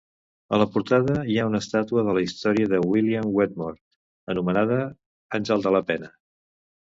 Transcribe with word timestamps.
A 0.55 0.59
la 0.59 0.65
portada 0.75 1.17
hi 1.33 1.35
ha 1.41 1.43
una 1.49 1.59
estàtua 1.65 2.03
de 2.07 2.15
la 2.17 2.23
història 2.27 2.69
de 2.71 2.79
William 2.93 3.29
Wetmore 3.41 3.79
anomenada 4.35 4.79
"Àngel 5.41 5.67
de 5.69 5.75
la 5.79 5.85
pena". 5.93 6.11